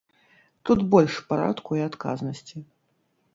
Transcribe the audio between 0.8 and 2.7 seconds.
больш парадку і адказнасці.